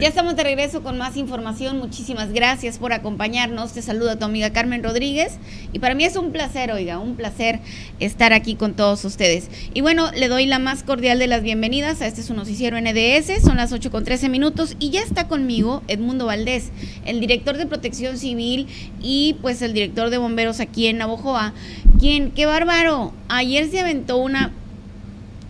Ya 0.00 0.08
estamos 0.08 0.36
de 0.36 0.44
regreso 0.44 0.82
con 0.82 0.96
más 0.98 1.16
información. 1.16 1.78
Muchísimas 1.78 2.32
gracias 2.32 2.78
por 2.78 2.92
acompañarnos. 2.92 3.72
Te 3.72 3.82
saluda 3.82 4.18
tu 4.18 4.24
amiga 4.24 4.50
Carmen 4.50 4.82
Rodríguez. 4.82 5.38
Y 5.72 5.78
para 5.78 5.94
mí 5.94 6.04
es 6.04 6.16
un 6.16 6.32
placer, 6.32 6.70
oiga, 6.70 7.00
un 7.00 7.16
placer 7.16 7.58
estar 8.00 8.32
aquí 8.32 8.54
con 8.54 8.74
todos 8.74 9.04
ustedes. 9.04 9.50
Y 9.74 9.82
bueno, 9.82 10.10
le 10.12 10.28
doy 10.28 10.46
la 10.46 10.58
más 10.58 10.84
cordial 10.84 11.18
de 11.18 11.26
las 11.26 11.42
bienvenidas 11.42 12.00
a 12.00 12.06
este 12.06 12.22
su 12.22 12.34
noticiero 12.34 12.80
NDS. 12.80 13.42
Son 13.42 13.56
las 13.56 13.72
8 13.72 13.90
con 13.90 14.04
13 14.04 14.28
minutos 14.28 14.76
y 14.78 14.90
ya 14.90 15.02
está 15.02 15.28
conmigo 15.28 15.82
Edmundo 15.88 16.26
Valdés, 16.26 16.70
el 17.04 17.20
director 17.20 17.56
de 17.56 17.66
Protección 17.66 18.18
Civil 18.18 18.68
y 19.02 19.36
pues 19.42 19.60
el 19.60 19.74
director 19.74 20.08
de 20.10 20.18
bomberos 20.18 20.60
aquí 20.60 20.86
en 20.86 20.98
Navojoa. 20.98 21.52
Quien, 21.98 22.30
qué 22.30 22.46
bárbaro, 22.46 23.12
ayer 23.28 23.68
se 23.68 23.80
aventó 23.80 24.18
una, 24.18 24.52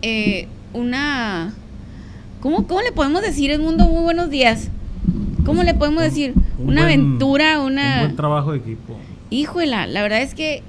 eh, 0.01 0.47
una 0.73 1.53
¿Cómo, 2.41 2.81
le 2.81 2.91
podemos 2.91 3.21
decir, 3.21 3.51
el 3.51 3.59
mundo 3.59 3.85
muy 3.85 4.03
buenos 4.03 4.29
días? 4.29 4.69
¿Cómo 5.45 5.63
le 5.63 5.73
podemos 5.73 6.03
decir? 6.03 6.33
una 6.59 6.83
aventura, 6.83 7.61
una... 7.61 7.95
Un 7.95 8.01
buen 8.01 8.15
trabajo 8.15 8.51
de 8.51 8.59
equipo. 8.59 8.97
Híjole, 9.29 9.87
la 9.87 10.01
verdad 10.01 10.21
es 10.21 10.33
que 10.33 10.63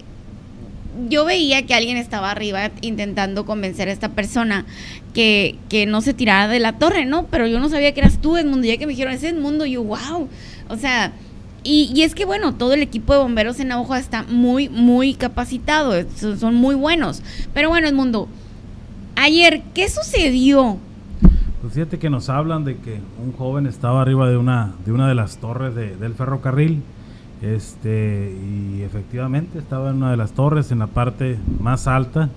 yo 1.09 1.25
veía 1.25 1.65
que 1.67 1.75
alguien 1.75 1.97
estaba 1.97 2.31
arriba 2.31 2.71
intentando 2.81 3.45
convencer 3.47 3.89
a 3.89 3.93
esta 3.93 4.11
persona 4.11 4.67
que, 5.15 5.57
que, 5.69 5.87
no 5.87 6.01
se 6.01 6.15
tirara 6.15 6.49
de 6.49 6.59
la 6.59 6.79
torre, 6.79 7.05
¿no? 7.05 7.27
Pero 7.27 7.47
yo 7.47 7.61
no 7.61 7.69
sabía 7.69 7.93
que 7.93 8.01
eras 8.01 8.19
tú, 8.21 8.37
Edmundo. 8.37 8.67
Ya 8.67 8.77
que 8.77 8.87
me 8.87 8.93
dijeron, 8.93 9.13
ese 9.13 9.29
Edmundo, 9.29 9.65
yo, 9.67 9.85
wow. 9.85 10.29
O 10.69 10.77
sea, 10.77 11.13
y, 11.63 11.91
y, 11.95 12.03
es 12.03 12.15
que, 12.15 12.25
bueno, 12.25 12.55
todo 12.55 12.75
el 12.75 12.83
equipo 12.83 13.13
de 13.13 13.21
bomberos 13.21 13.61
en 13.61 13.69
Navajo 13.69 13.95
está 13.95 14.25
muy, 14.25 14.69
muy 14.69 15.15
capacitado. 15.15 15.95
Son, 16.17 16.39
son 16.39 16.55
muy 16.55 16.75
buenos. 16.75 17.23
Pero 17.55 17.69
bueno, 17.69 17.89
Edmundo, 17.89 18.29
ayer, 19.17 19.63
¿qué 19.75 19.89
sucedió? 19.89 20.79
Pues 21.69 21.75
fíjate 21.75 21.99
que 21.99 22.09
nos 22.09 22.31
hablan 22.31 22.65
de 22.65 22.79
que 22.79 22.99
un 23.23 23.35
joven 23.37 23.67
estaba 23.67 24.01
arriba 24.01 24.27
de 24.27 24.39
una 24.39 24.73
de 24.87 24.93
una 24.93 25.07
de 25.07 25.15
las 25.15 25.37
torres 25.37 25.75
del 25.75 26.15
ferrocarril. 26.15 26.81
Este, 27.43 28.35
y 28.43 28.81
efectivamente 28.81 29.59
estaba 29.59 29.91
en 29.91 29.97
una 29.97 30.11
de 30.11 30.17
las 30.17 30.33
torres, 30.33 30.73
en 30.73 30.79
la 30.79 30.87
parte 30.87 31.37
más 31.61 31.87
alta, 31.87 32.31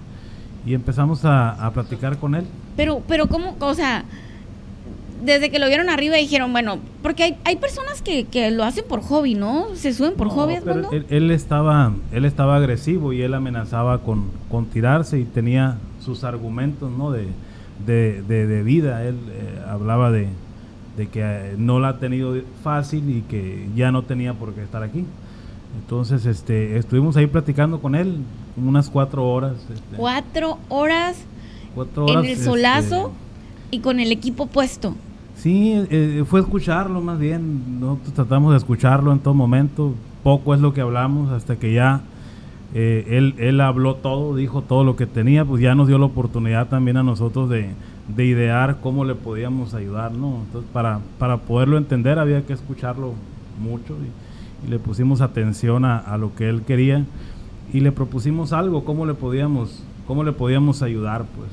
y 0.66 0.74
empezamos 0.74 1.22
a, 1.24 1.72
platicar 1.74 2.18
con 2.18 2.36
él. 2.36 2.44
Pero, 2.76 3.04
pero 3.08 3.28
¿cómo? 3.28 3.56
O 3.62 3.74
sea, 3.74 4.04
desde 5.24 5.50
que 5.50 5.60
lo 5.60 5.68
vieron 5.68 5.90
arriba 5.90 6.18
dijeron, 6.18 6.52
bueno, 6.52 6.80
porque 7.02 7.24
hay, 7.24 7.38
hay 7.46 7.56
personas 7.56 8.02
que, 8.02 8.52
lo 8.52 8.66
hacen 8.66 8.84
por 8.86 9.00
hobby, 9.00 9.36
¿no? 9.36 9.68
Se 9.76 9.94
suben 9.94 10.16
por 10.16 10.28
hobby, 10.28 10.56
pero 10.62 10.90
él, 10.92 11.32
estaba, 11.32 11.94
él 12.12 12.26
estaba 12.26 12.58
agresivo 12.58 13.14
y 13.14 13.22
él 13.22 13.34
amenazaba 13.34 14.00
con, 14.00 14.26
con 14.50 14.66
tirarse 14.66 15.20
y 15.20 15.24
tenía 15.24 15.78
sus 16.04 16.26
argumentos, 16.26 16.92
¿no? 16.92 17.12
De, 17.12 17.30
de, 17.86 18.22
de, 18.24 18.64
vida. 18.64 19.04
Él 19.04 19.18
eh, 19.30 19.62
hablaba 19.68 20.12
de, 20.12 20.28
que 21.12 21.22
eh, 21.22 21.56
no 21.58 21.80
la 21.80 21.90
ha 21.90 22.00
tenido 22.00 22.36
fácil 22.64 23.10
y 23.10 23.22
que 23.22 23.68
ya 23.76 23.92
no 23.92 24.04
tenía 24.04 24.34
por 24.34 24.54
qué 24.54 24.64
estar 24.64 24.84
aquí. 24.84 25.06
Entonces, 25.80 26.26
este, 26.26 26.78
estuvimos 26.78 27.16
ahí 27.18 27.28
platicando 27.28 27.80
con 27.80 27.96
él 27.96 28.18
unas 28.58 28.90
cuatro 28.90 29.28
horas. 29.28 29.54
Este. 29.74 29.96
cuatro 29.96 30.58
horas. 30.70 31.18
en 31.76 32.20
el 32.20 32.26
este, 32.26 32.44
solazo 32.46 33.12
y 33.72 33.80
con 33.80 34.00
el 34.00 34.12
equipo 34.12 34.48
puesto. 34.48 34.96
Sí, 35.38 35.74
eh, 35.90 36.24
fue 36.28 36.42
escucharlo 36.42 37.02
más 37.02 37.18
bien. 37.18 37.80
Nosotros 37.80 38.14
tratamos 38.14 38.52
de 38.52 38.58
escucharlo 38.58 39.12
en 39.12 39.20
todo 39.20 39.34
momento. 39.34 39.96
Poco 40.24 40.54
es 40.54 40.60
lo 40.60 40.74
que 40.74 40.82
hablamos 40.82 41.32
hasta 41.32 41.56
que 41.56 41.74
ya 41.74 42.02
eh, 42.74 43.06
él, 43.10 43.36
él 43.38 43.60
habló 43.60 43.96
todo, 43.96 44.36
dijo 44.36 44.62
todo 44.62 44.84
lo 44.84 44.96
que 44.96 45.06
tenía, 45.06 45.44
pues 45.44 45.62
ya 45.62 45.76
nos 45.76 45.88
dio 45.88 45.98
la 45.98 46.06
oportunidad 46.06 46.70
también 46.70 46.98
a 46.98 47.04
nosotros 47.04 47.50
de, 47.50 47.74
idear 48.18 48.80
cómo 48.82 49.06
le 49.06 49.16
podíamos 49.16 49.74
ayudar, 49.74 50.12
¿no? 50.12 50.42
Entonces, 50.46 50.70
para, 50.74 51.00
para 51.18 51.38
poderlo 51.38 51.78
entender 51.78 52.20
había 52.20 52.46
que 52.46 52.54
escucharlo 52.54 53.14
mucho 53.62 53.96
y, 53.96 54.70
le 54.70 54.78
pusimos 54.78 55.22
atención 55.22 55.86
a, 55.86 56.16
lo 56.18 56.36
que 56.36 56.48
él 56.48 56.62
quería 56.62 57.04
y 57.74 57.80
le 57.80 57.92
propusimos 57.92 58.54
algo, 58.54 58.86
cómo 58.86 59.08
le 59.08 59.16
podíamos, 59.16 59.84
cómo 60.06 60.24
le 60.24 60.34
podíamos 60.34 60.84
ayudar, 60.84 61.26
pues 61.36 61.50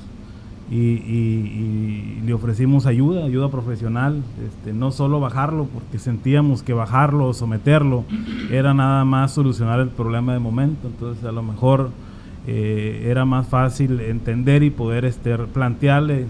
y, 0.71 2.21
le 2.25 2.34
ofrecimos 2.34 2.87
ayuda, 2.87 3.25
ayuda 3.25 3.49
profesional, 3.51 4.23
este, 4.47 4.73
no 4.73 4.91
solo 4.91 5.19
bajarlo, 5.19 5.65
porque 5.67 5.99
sentíamos 5.99 6.62
que 6.62 6.75
bajarlo 6.75 7.29
o 7.29 7.34
someterlo 7.34 8.05
era 8.51 8.75
nada 8.75 9.05
más 9.05 9.33
solucionar 9.33 9.81
el 9.81 9.89
problema 9.89 10.34
de 10.34 10.39
momento, 10.39 10.89
entonces 10.89 11.25
a 11.25 11.33
lo 11.33 11.43
mejor 11.43 11.91
eh, 12.47 13.06
era 13.06 13.25
más 13.25 13.47
fácil 13.47 14.01
entender 14.01 14.62
y 14.62 14.71
poder 14.71 15.05
este, 15.05 15.37
plantearle 15.39 16.27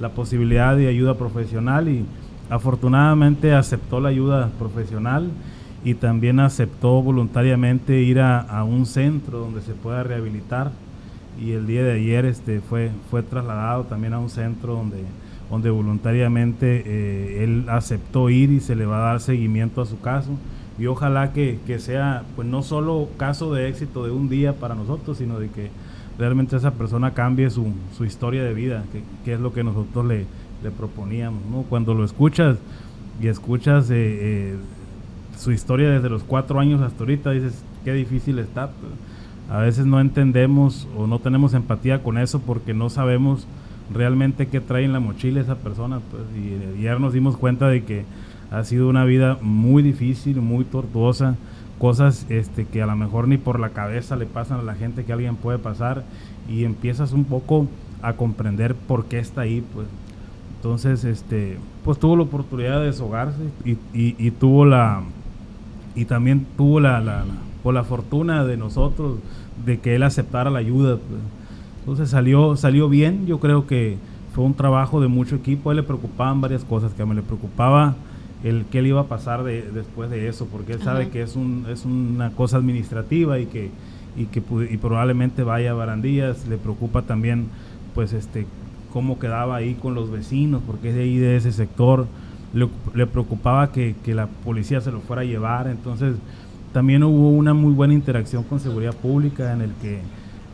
la 0.00 0.10
posibilidad 0.10 0.76
de 0.76 0.88
ayuda 0.88 1.14
profesional 1.14 1.88
y 1.88 2.04
afortunadamente 2.48 3.52
aceptó 3.52 4.00
la 4.00 4.08
ayuda 4.08 4.50
profesional 4.58 5.30
y 5.84 5.94
también 5.94 6.40
aceptó 6.40 7.02
voluntariamente 7.02 8.00
ir 8.00 8.20
a 8.20 8.64
un 8.64 8.86
centro 8.86 9.40
donde 9.40 9.60
se 9.60 9.74
pueda 9.74 10.02
rehabilitar 10.02 10.72
y 11.40 11.52
el 11.52 11.66
día 11.66 11.82
de 11.82 11.92
ayer 11.92 12.24
este, 12.24 12.60
fue, 12.60 12.90
fue 13.10 13.22
trasladado 13.22 13.84
también 13.84 14.14
a 14.14 14.18
un 14.18 14.30
centro 14.30 14.74
donde, 14.74 15.02
donde 15.50 15.70
voluntariamente 15.70 16.82
eh, 16.86 17.44
él 17.44 17.66
aceptó 17.68 18.30
ir 18.30 18.50
y 18.50 18.60
se 18.60 18.74
le 18.74 18.86
va 18.86 18.98
a 18.98 19.12
dar 19.12 19.20
seguimiento 19.20 19.82
a 19.82 19.86
su 19.86 20.00
caso 20.00 20.30
y 20.78 20.86
ojalá 20.86 21.32
que, 21.32 21.58
sea 21.78 22.24
pues 22.34 22.48
no 22.48 22.62
solo 22.62 23.08
caso 23.16 23.52
de 23.54 23.68
éxito 23.68 24.04
de 24.04 24.10
un 24.10 24.28
día 24.28 24.54
para 24.54 24.74
nosotros, 24.74 25.18
sino 25.18 25.38
de 25.38 25.48
que 25.48 25.70
realmente 26.18 26.56
esa 26.56 26.72
persona 26.72 27.14
cambie 27.14 27.50
su, 27.50 27.72
su 27.96 28.04
historia 28.04 28.42
de 28.42 28.54
vida, 28.54 28.84
que, 29.24 29.32
es 29.32 29.40
lo 29.40 29.52
que 29.52 29.62
nosotros 29.62 30.04
le, 30.04 30.26
le 30.62 30.70
proponíamos. 30.70 31.42
¿no? 31.50 31.62
Cuando 31.62 31.94
lo 31.94 32.04
escuchas 32.04 32.56
y 33.22 33.28
escuchas 33.28 33.88
eh, 33.90 33.94
eh, 33.96 34.56
su 35.38 35.52
historia 35.52 35.90
desde 35.90 36.10
los 36.10 36.24
cuatro 36.24 36.58
años 36.58 36.80
hasta 36.80 37.00
ahorita, 37.00 37.30
dices, 37.30 37.62
qué 37.84 37.92
difícil 37.92 38.40
está. 38.40 38.68
Pues, 38.68 38.92
a 39.50 39.58
veces 39.58 39.86
no 39.86 40.00
entendemos 40.00 40.88
o 40.96 41.06
no 41.06 41.18
tenemos 41.18 41.54
empatía 41.54 42.02
con 42.02 42.18
eso 42.18 42.40
porque 42.40 42.74
no 42.74 42.90
sabemos 42.90 43.46
realmente 43.92 44.46
qué 44.46 44.60
trae 44.60 44.84
en 44.84 44.92
la 44.92 45.00
mochila 45.00 45.40
esa 45.40 45.56
persona. 45.56 46.00
Pues, 46.10 46.22
y 46.36 46.78
ayer 46.78 47.00
nos 47.00 47.12
dimos 47.12 47.36
cuenta 47.36 47.68
de 47.68 47.84
que 47.84 48.04
ha 48.50 48.64
sido 48.64 48.88
una 48.88 49.04
vida 49.04 49.38
muy 49.42 49.82
difícil, 49.82 50.40
muy 50.40 50.64
tortuosa, 50.64 51.36
cosas 51.78 52.26
este, 52.28 52.64
que 52.64 52.82
a 52.82 52.86
lo 52.86 52.96
mejor 52.96 53.28
ni 53.28 53.36
por 53.36 53.60
la 53.60 53.70
cabeza 53.70 54.16
le 54.16 54.26
pasan 54.26 54.60
a 54.60 54.62
la 54.62 54.74
gente 54.74 55.04
que 55.04 55.12
alguien 55.12 55.36
puede 55.36 55.58
pasar 55.58 56.04
y 56.48 56.64
empiezas 56.64 57.12
un 57.12 57.24
poco 57.24 57.66
a 58.02 58.14
comprender 58.14 58.74
por 58.74 59.06
qué 59.06 59.18
está 59.18 59.42
ahí. 59.42 59.62
Pues. 59.74 59.86
Entonces, 60.56 61.04
este, 61.04 61.58
pues 61.84 61.98
tuvo 61.98 62.16
la 62.16 62.22
oportunidad 62.22 62.80
de 62.80 62.86
deshogarse 62.86 63.42
y, 63.64 64.30
tuvo 64.30 64.64
la, 64.64 65.02
y 65.94 66.04
también 66.04 66.46
tuvo 66.56 66.80
la, 66.80 67.00
la 67.00 67.24
por 67.64 67.74
la 67.74 67.82
fortuna 67.82 68.44
de 68.44 68.58
nosotros 68.58 69.16
de 69.64 69.80
que 69.80 69.96
él 69.96 70.02
aceptara 70.02 70.50
la 70.50 70.58
ayuda. 70.58 70.96
Pues. 70.96 71.20
Entonces 71.80 72.10
salió, 72.10 72.56
salió 72.56 72.88
bien, 72.88 73.26
yo 73.26 73.40
creo 73.40 73.66
que 73.66 73.96
fue 74.34 74.44
un 74.44 74.54
trabajo 74.54 75.00
de 75.00 75.08
mucho 75.08 75.36
equipo, 75.36 75.70
a 75.70 75.72
él 75.72 75.78
le 75.78 75.82
preocupaban 75.82 76.40
varias 76.40 76.62
cosas, 76.62 76.92
que 76.92 77.02
a 77.02 77.06
mí 77.06 77.14
le 77.14 77.22
preocupaba 77.22 77.94
el 78.42 78.66
qué 78.70 78.82
le 78.82 78.90
iba 78.90 79.00
a 79.00 79.06
pasar 79.06 79.42
de, 79.44 79.62
después 79.62 80.10
de 80.10 80.28
eso, 80.28 80.46
porque 80.52 80.72
él 80.74 80.82
sabe 80.82 81.08
que 81.08 81.22
es, 81.22 81.36
un, 81.36 81.64
es 81.70 81.86
una 81.86 82.30
cosa 82.30 82.58
administrativa 82.58 83.38
y 83.38 83.46
que, 83.46 83.70
y 84.16 84.26
que 84.26 84.42
y 84.70 84.76
probablemente 84.76 85.42
vaya 85.42 85.70
a 85.70 85.74
barandillas, 85.74 86.46
le 86.46 86.58
preocupa 86.58 87.02
también 87.02 87.48
pues 87.94 88.12
este 88.12 88.46
cómo 88.92 89.18
quedaba 89.18 89.56
ahí 89.56 89.74
con 89.74 89.94
los 89.94 90.10
vecinos, 90.10 90.60
porque 90.66 90.90
es 90.90 90.94
de 90.94 91.02
ahí 91.02 91.16
de 91.16 91.36
ese 91.36 91.52
sector, 91.52 92.06
le, 92.54 93.06
preocupaba 93.06 93.72
que, 93.72 93.94
que 94.04 94.14
la 94.14 94.26
policía 94.26 94.80
se 94.80 94.92
lo 94.92 95.00
fuera 95.00 95.22
a 95.22 95.24
llevar, 95.24 95.66
entonces 95.66 96.16
también 96.72 97.02
hubo 97.02 97.30
una 97.30 97.54
muy 97.54 97.72
buena 97.72 97.94
interacción 97.94 98.44
con 98.44 98.60
seguridad 98.60 98.94
pública 98.94 99.52
en 99.52 99.60
el 99.60 99.72
que 99.74 100.00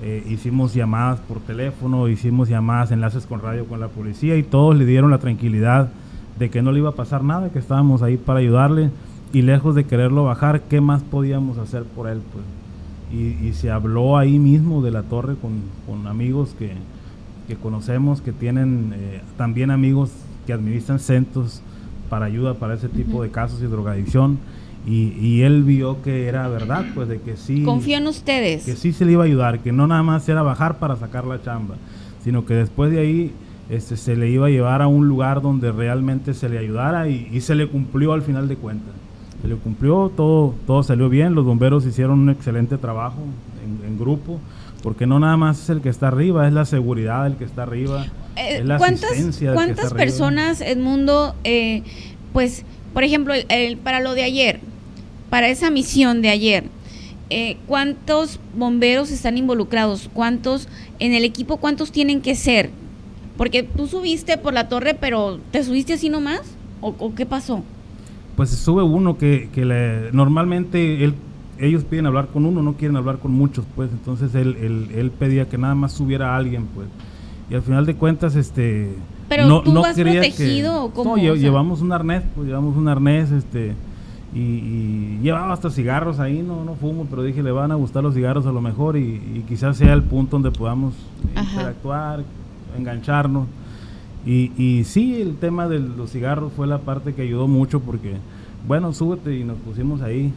eh, 0.03 0.25
hicimos 0.29 0.73
llamadas 0.73 1.21
por 1.21 1.41
teléfono, 1.41 2.09
hicimos 2.09 2.49
llamadas, 2.49 2.91
enlaces 2.91 3.27
con 3.27 3.43
radio 3.43 3.67
con 3.67 3.81
la 3.81 3.89
policía 3.89 4.37
y 4.37 4.43
todos 4.43 4.75
le 4.75 4.87
dieron 4.87 5.11
la 5.11 5.19
tranquilidad 5.19 5.91
de 6.39 6.49
que 6.49 6.63
no 6.63 6.73
le 6.73 6.79
iba 6.79 6.89
a 6.89 6.95
pasar 6.95 7.23
nada, 7.23 7.51
que 7.51 7.59
estábamos 7.59 8.01
ahí 8.01 8.17
para 8.17 8.41
ayudarle 8.41 8.91
y 9.33 9.43
lejos 9.43 9.75
de 9.75 9.85
quererlo 9.85 10.25
bajar, 10.25 10.63
¿qué 10.63 10.81
más 10.81 11.03
podíamos 11.03 11.59
hacer 11.59 11.85
por 11.85 12.09
él? 12.09 12.23
Pues? 12.33 12.45
Y, 13.13 13.53
se 13.53 13.71
habló 13.71 14.17
ahí 14.17 14.39
mismo 14.39 14.83
de 14.83 14.91
la 14.91 15.03
torre 15.03 15.35
con, 15.35 16.07
amigos 16.07 16.55
que, 16.59 16.73
conocemos, 17.57 18.21
que 18.21 18.33
tienen 18.33 18.95
eh, 18.95 19.21
también 19.37 19.71
amigos 19.71 20.13
que 20.47 20.53
administran 20.53 21.01
centros 21.01 21.63
para 22.11 22.27
ayuda 22.27 22.55
para 22.55 22.75
ese 22.75 22.89
tipo 22.89 23.23
de 23.23 23.31
casos 23.31 23.63
y 23.63 23.67
drogadicción 23.67 24.39
y, 24.87 25.43
él 25.43 25.63
vio 25.63 26.03
que 26.03 26.27
era 26.27 26.49
verdad, 26.49 26.85
pues 26.95 27.09
de 27.09 27.21
que 27.21 27.37
sí. 27.37 27.63
Confío 27.63 27.99
en 27.99 28.07
ustedes. 28.07 28.65
Que 28.65 28.77
sí 28.77 28.93
se 28.93 29.05
le 29.05 29.13
iba 29.13 29.23
a 29.23 29.27
ayudar, 29.27 29.61
que 29.61 29.73
no 29.73 29.87
nada 29.87 30.03
más 30.03 30.29
era 30.29 30.43
bajar 30.43 30.79
para 30.79 30.97
sacar 30.97 31.27
la 31.27 31.43
chamba, 31.43 31.77
sino 32.25 32.47
que 32.47 32.55
después 32.55 32.91
de 32.91 32.99
ahí 32.99 33.33
este, 33.69 33.97
se 33.97 34.17
le 34.17 34.31
iba 34.31 34.47
a 34.47 34.51
llevar 34.51 34.81
a 34.81 34.89
un 34.89 35.07
lugar 35.07 35.43
donde 35.43 35.71
realmente 35.71 36.35
se 36.35 36.49
le 36.49 36.59
ayudara 36.59 37.09
y, 37.09 37.41
se 37.41 37.55
le 37.55 37.69
cumplió 37.69 38.15
al 38.15 38.23
final 38.23 38.49
de 38.49 38.57
cuentas. 38.57 38.95
Se 39.43 39.49
le 39.49 39.57
cumplió, 39.57 40.11
todo, 40.17 40.55
todo 40.67 40.83
salió 40.83 41.09
bien, 41.09 41.35
los 41.35 41.45
bomberos 41.45 41.87
hicieron 41.87 42.19
un 42.19 42.31
excelente 42.31 42.79
trabajo 42.79 43.21
en, 43.65 43.87
en 43.87 43.99
grupo, 43.99 44.39
porque 44.83 45.07
no 45.07 45.21
nada 45.21 45.37
más 45.37 45.63
es 45.63 45.71
el 45.71 45.83
que 45.83 45.89
está 45.91 46.09
arriba, 46.09 46.47
es 46.47 46.53
la 46.53 46.65
seguridad 46.65 47.27
el 47.27 47.37
que 47.37 47.45
está 47.45 47.63
arriba 47.63 48.07
eh, 48.37 48.65
¿cuántas, 48.79 49.41
¿cuántas 49.55 49.93
personas, 49.93 50.61
Edmundo, 50.61 51.35
eh, 51.45 51.83
pues, 52.33 52.65
por 52.95 53.05
ejemplo, 53.05 53.35
el, 53.49 53.77
para 53.77 54.01
lo 54.01 54.15
de 54.15 54.23
ayer, 54.23 54.61
para 55.29 55.49
esa 55.49 55.71
misión 55.71 56.23
de 56.23 56.31
ayer, 56.31 56.65
eh, 57.29 57.59
¿cuántos 57.67 58.41
bomberos 58.57 59.11
están 59.11 59.39
involucrados? 59.39 60.11
¿Cuántos 60.13 60.69
en 60.99 61.15
el 61.15 61.25
equipo, 61.25 61.59
cuántos 61.59 61.93
tienen 61.93 62.21
que 62.21 62.35
ser? 62.35 62.71
Porque 63.37 63.63
tú 63.63 63.87
subiste 63.87 64.37
por 64.37 64.53
la 64.53 64.69
torre, 64.69 64.95
pero 64.95 65.39
¿te 65.51 65.63
subiste 65.63 65.95
así 65.95 66.09
nomás? 66.09 66.41
¿O, 66.81 67.15
qué 67.15 67.27
pasó? 67.27 67.63
Pues 68.37 68.51
sube 68.51 68.83
uno 68.83 69.19
que, 69.19 69.51
que 69.53 69.65
le, 69.67 70.13
normalmente 70.13 71.05
él, 71.05 71.15
ellos 71.59 71.85
piden 71.85 72.07
hablar 72.07 72.29
con 72.29 72.47
uno, 72.47 72.63
no 72.63 72.75
quieren 72.75 72.97
hablar 72.97 73.19
con 73.19 73.33
muchos, 73.33 73.67
pues 73.77 73.91
entonces 73.93 74.35
él, 74.35 74.57
él, 74.61 74.89
él 74.95 75.11
pedía 75.11 75.49
que 75.49 75.59
nada 75.59 75.75
más 75.75 75.93
subiera 75.93 76.33
a 76.33 76.37
alguien, 76.37 76.67
pues. 76.75 76.89
Y 77.51 77.55
al 77.55 77.63
final 77.63 77.85
de 77.85 77.95
cuentas, 77.95 78.37
este... 78.37 78.95
Pero 79.29 79.47
no, 79.47 79.63
tú 79.63 79.73
no 79.73 79.83
vas 79.83 79.95
protegido 79.95 80.85
o 80.85 80.91
cómo? 80.91 81.17
No, 81.17 81.35
llevamos 81.35 81.81
un 81.81 81.93
arnés, 81.93 82.23
pues 82.35 82.49
llevamos 82.49 82.77
un 82.77 82.89
arnés, 82.89 83.31
este 83.31 83.75
y, 84.35 85.19
llevaba 85.23 85.53
hasta 85.53 85.71
cigarros 85.71 86.21
ahí, 86.21 86.43
no, 86.43 86.65
no 86.65 86.75
fumo, 86.75 87.07
pero 87.11 87.23
dije, 87.23 87.43
le 87.43 87.51
van 87.51 87.73
a 87.73 87.75
gustar 87.75 88.03
los 88.03 88.15
cigarros 88.15 88.47
a 88.47 88.53
lo 88.53 88.61
mejor 88.61 88.97
y, 88.97 89.45
quizás 89.49 89.77
sea 89.77 89.93
el 89.93 90.03
punto 90.03 90.39
donde 90.39 90.57
podamos 90.57 90.95
interactuar, 91.37 92.23
engancharnos. 92.79 93.47
Y, 94.25 94.53
y 94.57 94.85
sí, 94.85 95.21
el 95.21 95.37
tema 95.37 95.67
de 95.67 95.79
los 95.79 96.11
cigarros 96.11 96.53
fue 96.53 96.67
la 96.67 96.79
parte 96.79 97.15
que 97.15 97.23
ayudó 97.23 97.49
mucho 97.49 97.81
porque, 97.81 98.17
bueno, 98.69 98.93
súbete 98.93 99.37
y 99.37 99.45
nos 99.45 99.57
pusimos 99.59 100.03
ahí 100.03 100.33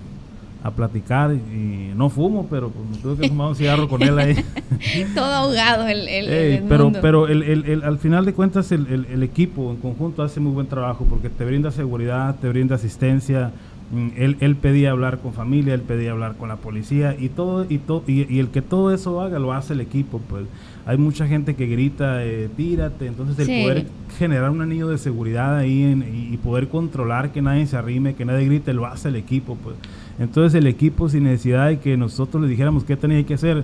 a 0.64 0.72
platicar 0.72 1.34
y 1.34 1.92
no 1.94 2.10
fumo, 2.10 2.48
pero 2.50 2.70
pues 2.70 2.90
me 2.90 2.98
tuve 2.98 3.22
que 3.22 3.28
fumar 3.28 3.50
un 3.50 3.56
cigarro 3.56 3.90
con 3.90 4.02
él 4.02 4.18
ahí. 4.18 4.36
Todo 5.16 5.26
ahogado 5.26 5.88
el, 5.88 6.08
el, 6.08 6.64
Pero, 6.70 6.92
pero 7.02 7.28
el, 7.28 7.44
el, 7.44 7.84
al 7.84 8.00
final 8.00 8.26
de 8.26 8.34
cuentas 8.34 8.72
el, 8.72 9.24
equipo 9.24 9.72
en 9.72 9.78
conjunto 9.78 10.24
hace 10.24 10.40
muy 10.40 10.54
buen 10.54 10.68
trabajo 10.68 11.06
porque 11.10 11.30
te 11.30 11.44
brinda 11.44 11.70
seguridad, 11.72 12.36
te 12.40 12.48
brinda 12.48 12.76
asistencia, 12.76 13.52
Mm, 13.94 14.10
él, 14.18 14.38
él, 14.40 14.56
pedía 14.56 14.90
hablar 14.90 15.20
con 15.20 15.34
familia, 15.34 15.76
él 15.76 15.82
pedía 15.82 16.12
hablar 16.12 16.36
con 16.36 16.50
la 16.50 16.56
policía 16.56 17.16
y 17.20 17.30
todo 17.30 17.68
y, 17.70 17.78
todo 17.78 18.04
y, 18.08 18.40
el 18.40 18.48
que 18.48 18.64
todo 18.64 18.92
eso 18.92 19.22
haga 19.22 19.38
lo 19.38 19.54
hace 19.54 19.74
el 19.74 19.82
equipo. 19.82 20.20
Pues 20.30 20.46
hay 20.88 20.98
mucha 20.98 21.28
gente 21.28 21.56
que 21.56 21.68
grita, 21.68 22.26
eh, 22.26 22.50
tírate, 22.58 23.06
entonces 23.06 23.48
el 23.48 23.64
poder 23.64 23.86
generar 24.18 24.50
un 24.50 24.62
anillo 24.62 24.88
de 24.88 24.98
seguridad 24.98 25.58
ahí 25.58 25.84
y, 26.32 26.38
poder 26.38 26.70
controlar 26.70 27.32
que 27.32 27.42
nadie 27.44 27.68
se 27.68 27.78
arrime, 27.78 28.16
que 28.16 28.26
nadie 28.26 28.46
grite, 28.46 28.74
lo 28.74 28.88
hace 28.88 29.10
el 29.10 29.16
equipo. 29.16 29.58
Pues 29.62 29.76
entonces 30.20 30.60
el 30.60 30.68
equipo 30.68 31.10
sin 31.10 31.24
necesidad 31.24 31.68
de 31.70 31.80
que 31.80 31.98
nosotros 31.98 32.42
le 32.44 32.50
dijéramos 32.50 32.84
qué 32.84 32.96
tenía 32.96 33.24
que 33.26 33.34
hacer, 33.34 33.64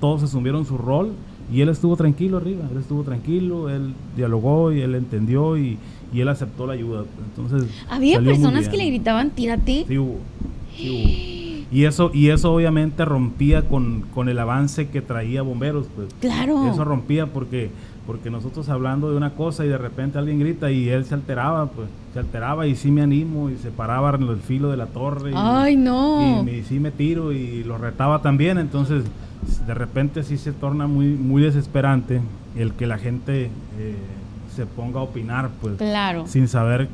todos 0.00 0.22
asumieron 0.22 0.64
su 0.64 0.78
rol 0.78 1.12
y 1.52 1.62
él 1.62 1.68
estuvo 1.70 1.96
tranquilo 1.96 2.36
arriba, 2.36 2.68
él 2.70 2.78
estuvo 2.78 3.02
tranquilo, 3.02 3.70
él 3.70 3.94
dialogó 4.16 4.72
y 4.72 4.80
él 4.80 4.94
entendió 4.94 5.56
y, 5.56 5.78
y 6.12 6.20
él 6.20 6.28
aceptó 6.28 6.66
la 6.66 6.74
ayuda. 6.74 7.04
Entonces, 7.30 7.70
había 7.88 8.20
personas 8.20 8.68
que 8.68 8.76
le 8.76 8.86
gritaban, 8.86 9.30
tírate. 9.30 9.84
Sí 9.88 9.98
hubo, 9.98 10.18
Y 10.78 11.84
eso, 11.84 12.10
y 12.12 12.28
eso 12.28 12.52
obviamente 12.52 13.04
rompía 13.04 13.66
con, 13.66 14.02
con 14.14 14.28
el 14.28 14.38
avance 14.38 14.88
que 14.88 15.00
traía 15.00 15.42
bomberos, 15.42 15.86
pues. 15.94 16.08
Claro. 16.20 16.70
Eso 16.70 16.84
rompía 16.84 17.26
porque, 17.26 17.70
porque 18.08 18.30
nosotros 18.30 18.70
hablando 18.70 19.10
de 19.10 19.18
una 19.18 19.34
cosa 19.34 19.66
y 19.66 19.68
de 19.68 19.76
repente 19.76 20.16
alguien 20.16 20.40
grita 20.40 20.70
y 20.70 20.88
él 20.88 21.04
se 21.04 21.12
alteraba, 21.12 21.66
pues, 21.66 21.90
se 22.14 22.18
alteraba 22.18 22.66
y 22.66 22.74
sí 22.74 22.90
me 22.90 23.02
animo 23.02 23.50
y 23.50 23.58
se 23.58 23.70
paraba 23.70 24.14
en 24.14 24.22
el 24.22 24.38
filo 24.38 24.70
de 24.70 24.78
la 24.78 24.86
torre. 24.86 25.32
Ay, 25.34 25.76
no. 25.76 26.42
Y, 26.48 26.62
sí 26.62 26.80
me 26.80 26.90
tiro 26.90 27.32
y 27.32 27.62
lo 27.64 27.76
retaba 27.76 28.22
también, 28.22 28.56
entonces 28.56 29.04
de 29.66 29.74
repente 29.74 30.22
sí 30.22 30.38
se 30.38 30.52
torna 30.52 30.86
muy, 30.86 31.08
muy 31.08 31.42
desesperante 31.42 32.22
el 32.56 32.72
que 32.72 32.86
la 32.86 32.96
gente 32.96 33.50
eh, 33.78 33.94
se 34.56 34.64
ponga 34.64 35.00
a 35.00 35.02
opinar, 35.02 35.50
pues, 35.60 35.76
claro. 35.76 36.26
sin 36.26 36.48
saber 36.48 36.88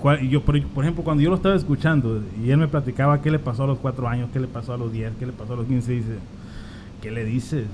cuál. 0.00 0.20
Yo, 0.28 0.42
por, 0.42 0.54
ejemplo, 0.56 1.02
cuando 1.02 1.24
yo 1.24 1.30
lo 1.30 1.36
estaba 1.36 1.56
escuchando 1.56 2.22
y 2.40 2.52
él 2.52 2.58
me 2.58 2.68
platicaba 2.68 3.20
qué 3.20 3.32
le 3.32 3.40
pasó 3.40 3.64
a 3.64 3.66
los 3.66 3.78
cuatro 3.78 4.06
años, 4.06 4.30
qué 4.32 4.38
le 4.38 4.46
pasó 4.46 4.74
a 4.74 4.76
los 4.76 4.92
diez, 4.92 5.12
qué 5.18 5.26
le 5.26 5.32
pasó 5.32 5.54
a 5.54 5.56
los 5.56 5.66
quince, 5.66 5.90
dice, 5.90 6.18
¿qué 7.02 7.10
le 7.10 7.24
dices? 7.24 7.64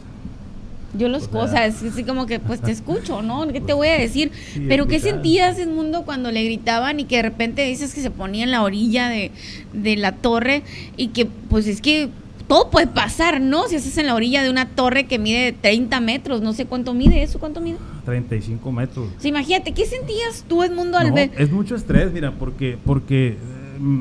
Yo 0.94 1.08
los 1.08 1.28
cosas, 1.28 1.82
así 1.82 2.04
como 2.04 2.26
que 2.26 2.40
pues 2.40 2.60
te 2.60 2.70
escucho, 2.72 3.22
¿no? 3.22 3.46
¿Qué 3.48 3.60
te 3.60 3.72
voy 3.72 3.88
a 3.88 3.98
decir? 3.98 4.30
Pero 4.68 4.86
¿qué 4.86 4.98
sentías, 5.00 5.58
en 5.58 5.74
mundo 5.74 6.02
cuando 6.04 6.30
le 6.32 6.44
gritaban 6.44 7.00
y 7.00 7.04
que 7.04 7.16
de 7.16 7.22
repente 7.22 7.62
dices 7.64 7.94
que 7.94 8.00
se 8.00 8.10
ponía 8.10 8.44
en 8.44 8.50
la 8.50 8.62
orilla 8.62 9.08
de, 9.08 9.30
de 9.72 9.96
la 9.96 10.12
torre 10.12 10.62
y 10.96 11.08
que 11.08 11.26
pues 11.26 11.66
es 11.66 11.80
que 11.80 12.10
todo 12.48 12.70
puede 12.70 12.86
pasar, 12.86 13.40
¿no? 13.40 13.66
Si 13.68 13.76
estás 13.76 13.98
en 13.98 14.06
la 14.06 14.14
orilla 14.14 14.42
de 14.42 14.50
una 14.50 14.68
torre 14.68 15.06
que 15.06 15.18
mide 15.18 15.52
30 15.52 16.00
metros, 16.00 16.42
no 16.42 16.52
sé 16.52 16.66
cuánto 16.66 16.94
mide 16.94 17.22
eso, 17.22 17.38
¿cuánto 17.38 17.60
mide? 17.60 17.78
35 18.04 18.72
metros. 18.72 19.08
Sí, 19.18 19.28
imagínate, 19.28 19.72
¿qué 19.72 19.84
sentías 19.84 20.44
tú, 20.48 20.62
Edmundo, 20.62 20.96
al 20.98 21.12
ver? 21.12 21.32
Es 21.36 21.50
mucho 21.50 21.74
estrés, 21.74 22.12
mira, 22.12 22.32
porque, 22.32 22.78
porque 22.84 23.36
mm, 23.80 24.00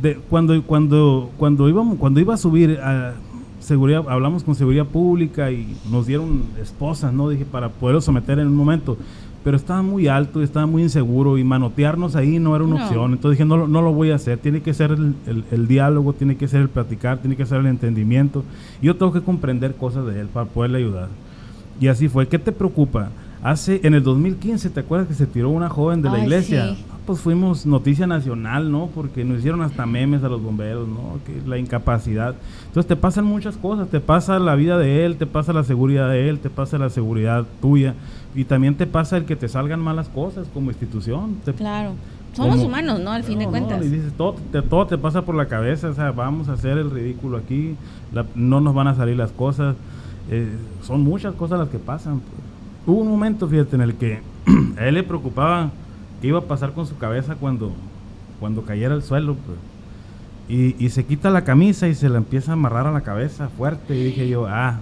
de, 0.00 0.14
cuando, 0.30 0.62
cuando, 0.64 1.30
cuando, 1.36 1.68
íbamos, 1.68 1.98
cuando 1.98 2.20
iba 2.20 2.34
a 2.34 2.38
subir 2.38 2.78
a 2.80 3.14
seguridad, 3.62 4.04
hablamos 4.08 4.44
con 4.44 4.54
seguridad 4.54 4.86
pública 4.86 5.50
y 5.50 5.76
nos 5.90 6.06
dieron 6.06 6.42
esposas, 6.60 7.12
¿no? 7.12 7.28
Dije, 7.28 7.44
para 7.44 7.68
poderlo 7.70 8.00
someter 8.00 8.38
en 8.38 8.48
un 8.48 8.56
momento 8.56 8.98
pero 9.44 9.56
estaba 9.56 9.82
muy 9.82 10.08
alto 10.08 10.40
y 10.40 10.44
estaba 10.44 10.66
muy 10.66 10.82
inseguro 10.82 11.36
y 11.36 11.44
manotearnos 11.44 12.14
ahí 12.14 12.38
no 12.38 12.54
era 12.54 12.64
una 12.64 12.84
opción. 12.84 13.12
Entonces 13.12 13.38
dije, 13.38 13.48
no, 13.48 13.66
no 13.66 13.82
lo 13.82 13.92
voy 13.92 14.10
a 14.10 14.14
hacer, 14.14 14.38
tiene 14.38 14.62
que 14.62 14.72
ser 14.72 14.92
el, 14.92 15.68
diálogo, 15.68 16.12
tiene 16.12 16.36
que 16.36 16.46
ser 16.46 16.62
el 16.62 16.68
platicar, 16.68 17.18
tiene 17.18 17.36
que 17.36 17.46
ser 17.46 17.58
el 17.58 17.66
entendimiento. 17.66 18.44
Yo 18.80 18.96
tengo 18.96 19.12
que 19.12 19.20
comprender 19.20 19.74
cosas 19.74 20.06
de 20.06 20.20
él 20.20 20.28
para 20.28 20.46
poderle 20.46 20.78
ayudar. 20.78 21.08
Y 21.80 21.88
así 21.88 22.08
fue. 22.08 22.28
¿Qué 22.28 22.38
te 22.38 22.52
preocupa? 22.52 23.10
Hace, 23.42 23.80
en 23.82 23.94
el 23.94 24.04
2015, 24.04 24.70
¿te 24.70 24.80
acuerdas 24.80 25.08
que 25.08 25.14
se 25.14 25.26
tiró 25.26 25.50
una 25.50 25.68
joven 25.68 26.00
de 26.00 26.10
la 26.10 26.20
iglesia? 26.20 26.76
Pues 27.04 27.18
fuimos 27.18 27.66
noticia 27.66 28.06
nacional, 28.06 28.70
¿no? 28.70 28.88
Porque 28.94 29.24
nos 29.24 29.40
hicieron 29.40 29.62
hasta 29.62 29.84
memes 29.84 30.22
a 30.22 30.28
los 30.28 30.40
bomberos, 30.40 30.86
¿no? 30.86 31.18
Que 31.26 31.42
la 31.48 31.58
incapacidad. 31.58 32.36
Entonces 32.68 32.86
te 32.86 32.94
pasan 32.94 33.24
muchas 33.24 33.56
cosas, 33.56 33.88
te 33.88 33.98
pasa 33.98 34.38
la 34.38 34.54
vida 34.54 34.78
de 34.78 35.04
él, 35.04 35.16
te 35.16 35.26
pasa 35.26 35.52
la 35.52 35.64
seguridad 35.64 36.08
de 36.08 36.28
él, 36.28 36.38
te 36.38 36.50
pasa 36.50 36.78
la 36.78 36.88
seguridad 36.88 37.44
tuya 37.60 37.94
y 38.36 38.44
también 38.44 38.76
te 38.76 38.86
pasa 38.86 39.16
el 39.16 39.24
que 39.24 39.34
te 39.34 39.48
salgan 39.48 39.80
malas 39.80 40.08
cosas 40.08 40.46
como 40.54 40.70
institución. 40.70 41.38
claro. 41.56 41.94
Somos 42.34 42.60
humanos, 42.60 42.98
¿no? 43.00 43.10
Al 43.10 43.24
fin 43.24 43.40
de 43.40 43.46
cuentas. 43.46 43.84
y 43.84 43.88
dices, 43.90 44.12
todo 44.16 44.36
te, 44.50 44.62
todo 44.62 44.86
te 44.86 44.96
pasa 44.96 45.22
por 45.22 45.34
la 45.34 45.48
cabeza, 45.48 45.90
o 45.90 45.94
sea, 45.94 46.12
vamos 46.12 46.48
a 46.48 46.54
hacer 46.54 46.78
el 46.78 46.90
ridículo 46.90 47.36
aquí, 47.36 47.76
no 48.34 48.60
nos 48.60 48.74
van 48.74 48.88
a 48.88 48.94
salir 48.94 49.16
las 49.16 49.32
cosas. 49.32 49.76
Eh, 50.30 50.48
son 50.82 51.02
muchas 51.02 51.34
cosas 51.34 51.58
las 51.58 51.68
que 51.68 51.78
pasan. 51.78 52.20
Pues. 52.20 52.51
Hubo 52.86 53.00
un 53.00 53.08
momento, 53.08 53.48
fíjate, 53.48 53.76
en 53.76 53.82
el 53.82 53.94
que 53.94 54.20
a 54.78 54.86
él 54.86 54.94
le 54.94 55.02
preocupaba 55.02 55.70
qué 56.20 56.28
iba 56.28 56.38
a 56.38 56.42
pasar 56.42 56.72
con 56.72 56.86
su 56.86 56.96
cabeza 56.98 57.36
cuando, 57.36 57.72
cuando 58.40 58.62
cayera 58.62 58.94
al 58.94 59.02
suelo. 59.02 59.36
Pues. 59.36 59.58
Y, 60.48 60.84
y, 60.84 60.90
se 60.90 61.04
quita 61.04 61.30
la 61.30 61.44
camisa 61.44 61.88
y 61.88 61.94
se 61.94 62.08
la 62.08 62.18
empieza 62.18 62.52
a 62.52 62.54
amarrar 62.54 62.86
a 62.86 62.92
la 62.92 63.02
cabeza 63.02 63.48
fuerte. 63.48 63.96
Y 63.96 64.04
dije 64.04 64.28
yo, 64.28 64.46
ah, 64.48 64.80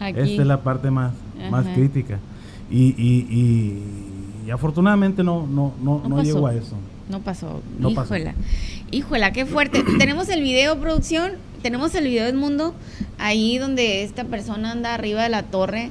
esta 0.00 0.20
es 0.20 0.46
la 0.46 0.62
parte 0.62 0.90
más, 0.90 1.12
más 1.50 1.66
crítica. 1.68 2.18
Y, 2.70 2.94
y, 2.98 4.44
y, 4.46 4.50
afortunadamente 4.50 5.24
no, 5.24 5.46
no, 5.46 5.72
no, 5.82 6.02
no, 6.06 6.22
llegó 6.22 6.46
a 6.46 6.54
eso. 6.54 6.76
No 7.08 7.20
pasó. 7.20 7.62
No 7.78 7.90
Híjola. 7.90 8.34
Híjola, 8.90 9.32
qué 9.32 9.46
fuerte. 9.46 9.82
tenemos 9.98 10.28
el 10.28 10.42
video, 10.42 10.78
producción. 10.78 11.32
Tenemos 11.62 11.94
el 11.94 12.04
video 12.04 12.26
del 12.26 12.36
mundo. 12.36 12.74
Ahí 13.18 13.58
donde 13.58 14.02
esta 14.02 14.24
persona 14.24 14.72
anda 14.72 14.94
arriba 14.94 15.22
de 15.22 15.28
la 15.28 15.44
torre. 15.44 15.90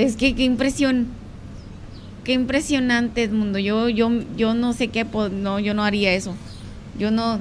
Es 0.00 0.16
que 0.16 0.34
qué 0.34 0.44
impresión. 0.44 1.08
Qué 2.24 2.32
impresionante, 2.32 3.28
mundo 3.28 3.58
Yo, 3.58 3.88
yo, 3.88 4.10
yo 4.36 4.54
no 4.54 4.72
sé 4.72 4.88
qué, 4.88 5.06
no, 5.32 5.58
yo 5.58 5.74
no 5.74 5.84
haría 5.84 6.12
eso. 6.12 6.34
Yo 6.98 7.10
no, 7.10 7.40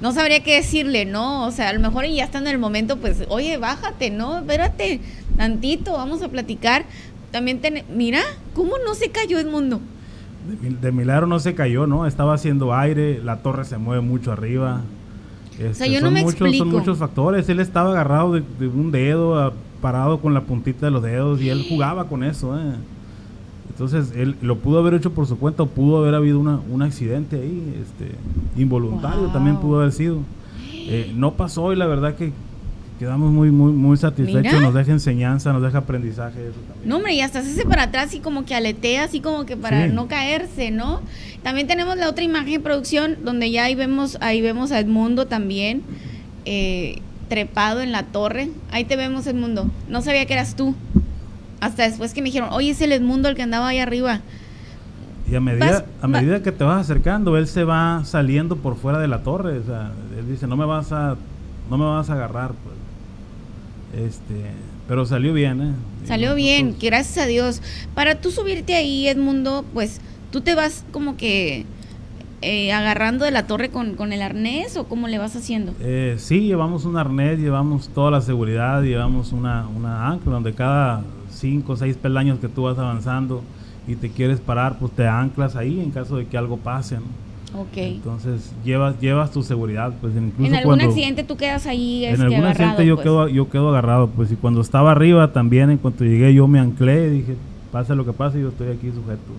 no 0.00 0.12
sabría 0.12 0.42
qué 0.42 0.56
decirle, 0.56 1.04
¿no? 1.04 1.46
O 1.46 1.50
sea, 1.50 1.68
a 1.68 1.72
lo 1.72 1.80
mejor 1.80 2.06
ya 2.06 2.24
está 2.24 2.38
en 2.38 2.46
el 2.46 2.58
momento, 2.58 2.96
pues, 2.96 3.24
oye, 3.28 3.56
bájate, 3.58 4.10
¿no? 4.10 4.38
Espérate 4.38 5.00
tantito, 5.36 5.92
vamos 5.92 6.22
a 6.22 6.28
platicar. 6.28 6.84
También, 7.30 7.60
mira, 7.94 8.20
¿cómo 8.54 8.74
no 8.84 8.94
se 8.94 9.10
cayó 9.10 9.38
Edmundo? 9.38 9.80
De, 10.62 10.70
de 10.70 10.92
milagro 10.92 11.26
no 11.26 11.40
se 11.40 11.54
cayó, 11.54 11.86
¿no? 11.86 12.06
Estaba 12.06 12.34
haciendo 12.34 12.74
aire, 12.74 13.20
la 13.22 13.38
torre 13.38 13.64
se 13.64 13.78
mueve 13.78 14.02
mucho 14.02 14.30
arriba. 14.30 14.82
o 15.58 15.74
sea, 15.74 15.86
yo 15.86 15.94
este, 15.94 16.04
no 16.04 16.10
me 16.10 16.22
muchos, 16.22 16.40
explico. 16.40 16.64
Son 16.64 16.72
muchos 16.72 16.98
factores. 16.98 17.48
Él 17.48 17.60
estaba 17.60 17.90
agarrado 17.90 18.32
de, 18.34 18.68
un 18.68 18.92
dedo, 18.92 19.52
parado 19.84 20.18
con 20.18 20.32
la 20.32 20.40
puntita 20.40 20.86
de 20.86 20.92
los 20.92 21.02
dedos 21.02 21.42
y 21.42 21.50
él 21.50 21.66
jugaba 21.68 22.08
con 22.08 22.24
eso. 22.24 22.58
¿eh? 22.58 22.72
Entonces, 23.68 24.14
él 24.16 24.34
lo 24.40 24.56
pudo 24.56 24.78
haber 24.78 24.94
hecho 24.94 25.12
por 25.12 25.26
su 25.26 25.38
cuenta 25.38 25.62
o 25.62 25.66
pudo 25.66 25.98
haber 25.98 26.14
habido 26.14 26.40
una, 26.40 26.58
un 26.70 26.80
accidente 26.80 27.36
ahí, 27.36 27.82
este, 27.82 28.14
involuntario 28.58 29.26
también 29.26 29.58
pudo 29.58 29.80
haber 29.80 29.92
sido. 29.92 30.20
Eh, 30.72 31.12
no 31.14 31.34
pasó 31.34 31.70
y 31.70 31.76
la 31.76 31.86
verdad 31.86 32.14
que 32.14 32.32
quedamos 32.98 33.30
muy 33.30 33.50
muy 33.50 33.72
muy 33.72 33.98
satisfechos, 33.98 34.58
nos 34.62 34.72
deja 34.72 34.90
enseñanza, 34.90 35.52
nos 35.52 35.60
deja 35.60 35.78
aprendizaje. 35.78 36.52
No, 36.86 36.96
hombre, 36.96 37.12
y 37.12 37.20
hasta 37.20 37.42
se 37.42 37.50
hace 37.50 37.66
para 37.66 37.82
atrás 37.82 38.14
y 38.14 38.20
como 38.20 38.46
que 38.46 38.54
aletea, 38.54 39.04
así 39.04 39.20
como 39.20 39.44
que 39.44 39.58
para 39.58 39.88
no 39.88 40.08
caerse, 40.08 40.70
¿no? 40.70 41.02
También 41.42 41.66
tenemos 41.66 41.98
la 41.98 42.08
otra 42.08 42.24
imagen 42.24 42.54
de 42.54 42.60
producción 42.60 43.18
donde 43.22 43.50
ya 43.50 43.64
ahí 43.64 43.74
vemos, 43.74 44.16
ahí 44.22 44.40
vemos 44.40 44.72
a 44.72 44.80
Edmundo 44.80 45.26
también, 45.26 45.82
eh, 46.46 47.02
trepado 47.34 47.80
en 47.80 47.90
la 47.90 48.04
torre. 48.04 48.48
Ahí 48.70 48.84
te 48.84 48.94
vemos, 48.94 49.26
Edmundo. 49.26 49.68
No 49.88 50.02
sabía 50.02 50.24
que 50.24 50.34
eras 50.34 50.54
tú. 50.54 50.76
Hasta 51.60 51.82
después 51.82 52.14
que 52.14 52.22
me 52.22 52.26
dijeron, 52.26 52.50
oye, 52.52 52.70
es 52.70 52.80
el 52.80 52.92
Edmundo 52.92 53.28
el 53.28 53.34
que 53.34 53.42
andaba 53.42 53.66
ahí 53.66 53.80
arriba. 53.80 54.20
Y 55.28 55.34
a 55.34 55.40
medida, 55.40 55.84
a 56.00 56.06
medida 56.06 56.44
que 56.44 56.52
te 56.52 56.62
vas 56.62 56.82
acercando, 56.82 57.36
él 57.36 57.48
se 57.48 57.64
va 57.64 58.04
saliendo 58.04 58.54
por 58.54 58.76
fuera 58.76 59.00
de 59.00 59.08
la 59.08 59.24
torre. 59.24 59.58
O 59.58 59.64
sea, 59.64 59.90
él 60.16 60.28
dice, 60.28 60.46
no 60.46 60.56
me 60.56 60.64
vas 60.64 60.92
a, 60.92 61.16
no 61.68 61.76
me 61.76 61.84
vas 61.86 62.08
a 62.08 62.12
agarrar. 62.12 62.52
Pues. 62.52 64.06
Este, 64.06 64.52
pero 64.86 65.04
salió 65.04 65.32
bien, 65.32 65.60
¿eh? 65.60 65.72
Salió 66.06 66.36
bien, 66.36 66.76
gracias 66.80 67.24
a 67.24 67.26
Dios. 67.26 67.62
Para 67.96 68.20
tú 68.20 68.30
subirte 68.30 68.76
ahí, 68.76 69.08
Edmundo, 69.08 69.64
pues 69.74 70.00
tú 70.30 70.40
te 70.40 70.54
vas 70.54 70.84
como 70.92 71.16
que 71.16 71.66
eh, 72.44 72.72
agarrando 72.72 73.24
de 73.24 73.30
la 73.30 73.46
torre 73.46 73.70
con, 73.70 73.94
con, 73.94 74.12
el 74.12 74.22
arnés 74.22 74.76
o 74.76 74.84
cómo 74.84 75.08
le 75.08 75.18
vas 75.18 75.34
haciendo? 75.34 75.72
Eh, 75.80 76.16
sí, 76.18 76.40
llevamos 76.40 76.84
un 76.84 76.96
arnés, 76.96 77.38
llevamos 77.38 77.88
toda 77.88 78.10
la 78.10 78.20
seguridad, 78.20 78.82
llevamos 78.82 79.32
una, 79.32 79.66
una 79.68 80.08
ancla 80.08 80.34
donde 80.34 80.52
cada 80.52 81.02
cinco 81.30 81.72
o 81.72 81.76
seis 81.76 81.96
peldaños 81.96 82.38
que 82.38 82.48
tú 82.48 82.62
vas 82.62 82.78
avanzando 82.78 83.42
y 83.86 83.96
te 83.96 84.10
quieres 84.10 84.40
parar, 84.40 84.78
pues 84.78 84.92
te 84.92 85.06
anclas 85.06 85.56
ahí 85.56 85.80
en 85.80 85.90
caso 85.90 86.16
de 86.16 86.26
que 86.26 86.36
algo 86.38 86.56
pase. 86.56 86.96
Ok. 87.56 87.76
Entonces 87.76 88.52
llevas 88.64 89.00
llevas 89.00 89.30
tu 89.30 89.42
seguridad, 89.42 89.92
pues 90.00 90.14
incluso 90.16 90.50
en 90.50 90.56
algún 90.56 90.80
accidente 90.80 91.22
tú 91.22 91.36
quedas 91.36 91.66
ahí. 91.66 92.04
en 92.04 92.20
algún 92.20 92.44
accidente 92.44 92.84
yo 92.84 92.96
pues. 92.96 93.04
quedo 93.04 93.28
yo 93.28 93.48
quedo 93.48 93.68
agarrado, 93.68 94.08
pues 94.08 94.32
y 94.32 94.36
cuando 94.36 94.60
estaba 94.60 94.90
arriba 94.90 95.32
también 95.32 95.70
en 95.70 95.78
cuanto 95.78 96.04
llegué 96.04 96.34
yo 96.34 96.48
me 96.48 96.58
anclé, 96.58 97.10
dije 97.10 97.36
pase 97.70 97.94
lo 97.94 98.04
que 98.04 98.12
pase 98.12 98.40
yo 98.40 98.48
estoy 98.48 98.68
aquí 98.68 98.90
sujeto. 98.90 99.32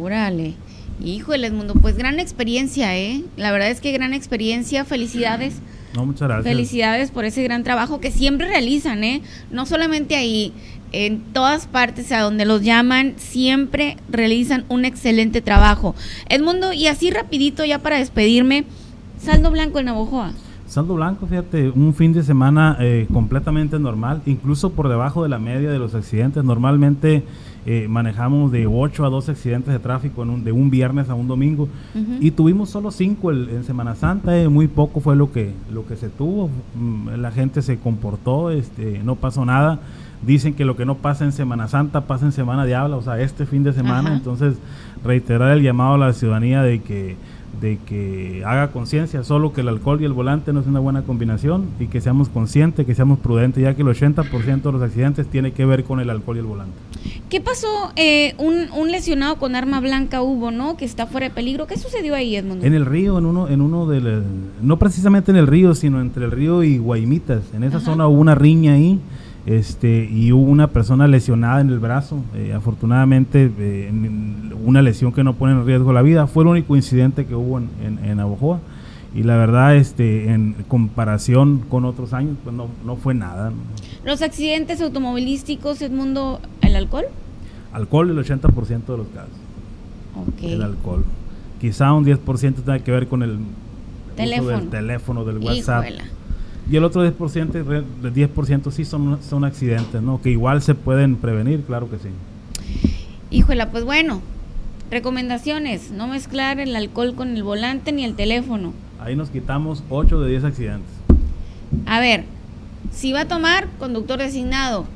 Órale. 0.00 0.54
Híjole, 1.02 1.50
mundo, 1.50 1.74
pues 1.74 1.96
gran 1.96 2.18
experiencia, 2.18 2.96
¿eh? 2.96 3.22
La 3.36 3.52
verdad 3.52 3.70
es 3.70 3.80
que 3.80 3.92
gran 3.92 4.14
experiencia, 4.14 4.84
felicidades. 4.84 5.60
No, 5.94 6.04
muchas 6.04 6.28
gracias. 6.28 6.44
Felicidades 6.44 7.10
por 7.10 7.24
ese 7.24 7.42
gran 7.42 7.62
trabajo 7.62 8.00
que 8.00 8.10
siempre 8.10 8.48
realizan, 8.48 9.04
¿eh? 9.04 9.22
No 9.50 9.64
solamente 9.64 10.16
ahí, 10.16 10.52
en 10.92 11.20
todas 11.32 11.66
partes 11.66 12.10
a 12.12 12.20
donde 12.20 12.44
los 12.44 12.62
llaman, 12.62 13.14
siempre 13.16 13.96
realizan 14.10 14.64
un 14.68 14.84
excelente 14.84 15.40
trabajo. 15.40 15.94
Edmundo, 16.28 16.72
y 16.72 16.88
así 16.88 17.10
rapidito 17.10 17.64
ya 17.64 17.78
para 17.78 17.98
despedirme, 17.98 18.64
saldo 19.20 19.50
blanco 19.50 19.78
en 19.78 19.86
Navojoa. 19.86 20.32
Saldo 20.66 20.96
blanco, 20.96 21.26
fíjate, 21.26 21.70
un 21.70 21.94
fin 21.94 22.12
de 22.12 22.22
semana 22.22 22.76
eh, 22.80 23.06
completamente 23.10 23.78
normal, 23.78 24.20
incluso 24.26 24.72
por 24.72 24.88
debajo 24.88 25.22
de 25.22 25.30
la 25.30 25.38
media 25.38 25.70
de 25.70 25.78
los 25.78 25.94
accidentes. 25.94 26.44
Normalmente 26.44 27.22
eh, 27.70 27.86
manejamos 27.86 28.50
de 28.50 28.66
8 28.66 29.04
a 29.04 29.10
12 29.10 29.32
accidentes 29.32 29.74
de 29.74 29.78
tráfico 29.78 30.22
en 30.22 30.30
un, 30.30 30.42
de 30.42 30.52
un 30.52 30.70
viernes 30.70 31.10
a 31.10 31.14
un 31.14 31.28
domingo 31.28 31.68
y 32.18 32.30
tuvimos 32.30 32.70
solo 32.70 32.90
5 32.90 33.30
en 33.30 33.62
Semana 33.62 33.94
Santa, 33.94 34.38
eh, 34.38 34.48
muy 34.48 34.68
poco 34.68 35.00
fue 35.00 35.14
lo 35.16 35.30
que, 35.32 35.52
lo 35.70 35.86
que 35.86 35.96
se 35.96 36.08
tuvo, 36.08 36.48
mm, 36.74 37.08
la 37.18 37.30
gente 37.30 37.60
se 37.60 37.76
comportó, 37.76 38.50
este, 38.50 39.02
no 39.04 39.16
pasó 39.16 39.44
nada. 39.44 39.80
Dicen 40.22 40.54
que 40.54 40.64
lo 40.64 40.76
que 40.76 40.86
no 40.86 40.94
pasa 40.94 41.26
en 41.26 41.32
Semana 41.32 41.68
Santa 41.68 42.06
pasa 42.06 42.24
en 42.24 42.32
Semana 42.32 42.64
de 42.64 42.74
Habla, 42.74 42.96
o 42.96 43.02
sea, 43.02 43.20
este 43.20 43.44
fin 43.44 43.62
de 43.64 43.74
semana. 43.74 44.14
Entonces, 44.14 44.56
reiterar 45.04 45.54
el 45.54 45.62
llamado 45.62 45.92
a 45.92 45.98
la 45.98 46.14
ciudadanía 46.14 46.62
de 46.62 46.80
que 46.80 47.16
de 47.60 47.78
que 47.86 48.42
haga 48.46 48.70
conciencia, 48.70 49.24
solo 49.24 49.52
que 49.52 49.62
el 49.62 49.68
alcohol 49.68 50.00
y 50.00 50.04
el 50.04 50.12
volante 50.12 50.52
no 50.52 50.60
es 50.60 50.66
una 50.66 50.80
buena 50.80 51.02
combinación 51.02 51.66
y 51.80 51.86
que 51.86 52.00
seamos 52.00 52.28
conscientes, 52.28 52.86
que 52.86 52.94
seamos 52.94 53.18
prudentes, 53.18 53.62
ya 53.62 53.74
que 53.74 53.82
el 53.82 53.88
80% 53.88 54.62
de 54.62 54.72
los 54.72 54.82
accidentes 54.82 55.26
tiene 55.26 55.52
que 55.52 55.64
ver 55.64 55.84
con 55.84 56.00
el 56.00 56.10
alcohol 56.10 56.36
y 56.36 56.40
el 56.40 56.46
volante. 56.46 56.74
¿Qué 57.28 57.40
pasó? 57.40 57.92
Eh, 57.96 58.34
un, 58.38 58.70
un, 58.72 58.90
lesionado 58.90 59.36
con 59.36 59.54
arma 59.54 59.80
blanca 59.80 60.22
hubo, 60.22 60.50
¿no? 60.50 60.76
Que 60.76 60.84
está 60.84 61.06
fuera 61.06 61.28
de 61.28 61.34
peligro. 61.34 61.66
¿Qué 61.66 61.76
sucedió 61.76 62.14
ahí, 62.14 62.36
Edmundo? 62.36 62.64
En 62.64 62.74
el 62.74 62.86
río, 62.86 63.18
en 63.18 63.26
uno, 63.26 63.48
en 63.48 63.60
uno 63.60 63.86
de 63.86 64.22
no 64.62 64.78
precisamente 64.78 65.30
en 65.30 65.36
el 65.36 65.46
río, 65.46 65.74
sino 65.74 66.00
entre 66.00 66.24
el 66.24 66.30
río 66.30 66.62
y 66.62 66.78
Guaymitas. 66.78 67.42
En 67.54 67.64
esa 67.64 67.80
zona 67.80 68.08
hubo 68.08 68.20
una 68.20 68.34
riña 68.34 68.74
ahí 68.74 68.98
este, 69.48 70.04
y 70.04 70.30
hubo 70.32 70.50
una 70.50 70.68
persona 70.68 71.08
lesionada 71.08 71.62
en 71.62 71.70
el 71.70 71.78
brazo, 71.78 72.22
eh, 72.34 72.52
afortunadamente 72.52 73.50
eh, 73.58 73.90
una 74.62 74.82
lesión 74.82 75.10
que 75.10 75.24
no 75.24 75.32
pone 75.36 75.54
en 75.54 75.64
riesgo 75.64 75.90
la 75.94 76.02
vida, 76.02 76.26
fue 76.26 76.44
el 76.44 76.48
único 76.48 76.76
incidente 76.76 77.24
que 77.24 77.34
hubo 77.34 77.56
en, 77.56 77.70
en, 77.82 78.20
y 79.14 79.22
la 79.22 79.38
verdad 79.38 79.74
este 79.74 80.32
en 80.32 80.52
comparación 80.68 81.60
con 81.70 81.86
otros 81.86 82.12
años 82.12 82.36
pues 82.44 82.54
no, 82.54 82.68
no 82.84 82.96
fue 82.96 83.14
nada. 83.14 83.52
¿Los 84.04 84.20
accidentes 84.20 84.82
automovilísticos, 84.82 85.80
Edmundo, 85.80 86.40
el 86.60 86.76
alcohol? 86.76 87.06
Alcohol 87.72 88.10
el 88.10 88.18
80% 88.18 88.84
de 88.84 88.96
los 88.98 89.08
casos. 89.08 89.32
El 90.42 90.60
alcohol. 90.60 91.06
Quizá 91.58 91.94
un 91.94 92.04
10% 92.04 92.56
tenga 92.56 92.80
que 92.80 92.90
ver 92.90 93.08
con 93.08 93.22
el 93.22 93.38
teléfono, 94.14 94.58
del 94.58 94.68
teléfono, 94.68 95.24
del 95.24 95.38
WhatsApp. 95.38 95.86
Y 96.70 96.76
el 96.76 96.84
otro 96.84 97.02
10%, 97.02 97.84
el 98.04 98.14
10 98.14 98.30
sí 98.72 98.84
son, 98.84 99.22
son 99.22 99.44
accidentes, 99.44 100.02
¿no? 100.02 100.20
Que 100.20 100.30
igual 100.30 100.60
se 100.60 100.74
pueden 100.74 101.16
prevenir, 101.16 101.62
claro 101.62 101.88
que 101.90 101.96
sí. 101.96 102.08
Híjola, 103.30 103.70
pues 103.70 103.84
bueno, 103.84 104.20
recomendaciones, 104.90 105.90
no 105.90 106.08
mezclar 106.08 106.60
el 106.60 106.76
alcohol 106.76 107.14
con 107.14 107.36
el 107.36 107.42
volante 107.42 107.92
ni 107.92 108.04
el 108.04 108.14
teléfono. 108.14 108.74
Ahí 109.00 109.16
nos 109.16 109.30
quitamos 109.30 109.82
8 109.88 110.20
de 110.20 110.30
10 110.30 110.44
accidentes. 110.44 110.90
A 111.86 112.00
ver, 112.00 112.24
si 112.92 113.12
va 113.12 113.22
a 113.22 113.28
tomar, 113.28 113.68
conductor 113.78 114.18
designado. 114.18 114.86